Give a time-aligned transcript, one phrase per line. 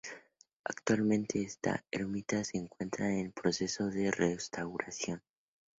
[0.65, 5.21] Actualmente, esta ermita se encuentra en proceso de restauración.